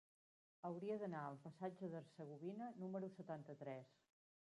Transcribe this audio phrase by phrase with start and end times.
[0.69, 3.99] Hauria d'anar al passatge d'Hercegovina número setanta-tres.